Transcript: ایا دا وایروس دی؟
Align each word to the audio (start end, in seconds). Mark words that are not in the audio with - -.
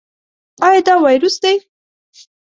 ایا 0.65 0.81
دا 0.87 0.93
وایروس 1.03 1.35
دی؟ 1.43 1.55